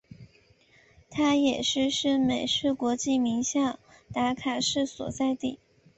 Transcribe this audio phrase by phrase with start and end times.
[1.11, 3.77] 它也是是美式国际名校
[4.11, 5.59] 达卡市所在地。